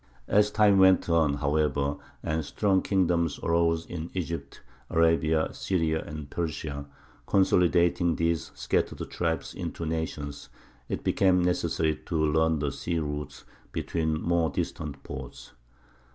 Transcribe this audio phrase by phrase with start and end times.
[0.27, 6.87] As time went on, however, and strong kingdoms arose in Egypt, Arabia, Syria, and Persia,
[7.27, 10.49] consolidating these scattered tribes into nations,
[10.89, 15.51] it became necessary to learn the sea routes between more distant ports.